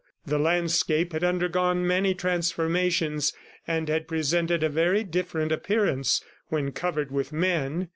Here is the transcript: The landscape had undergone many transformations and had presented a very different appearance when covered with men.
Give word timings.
The 0.25 0.39
landscape 0.39 1.13
had 1.13 1.23
undergone 1.23 1.85
many 1.85 2.15
transformations 2.15 3.33
and 3.67 3.87
had 3.87 4.07
presented 4.07 4.63
a 4.63 4.67
very 4.69 5.03
different 5.03 5.51
appearance 5.51 6.23
when 6.47 6.71
covered 6.71 7.11
with 7.11 7.31
men. 7.31 7.87